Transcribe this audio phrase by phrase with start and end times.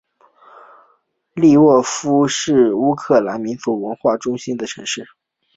[1.35, 5.05] 利沃夫是乌克兰民族文化的中心都市。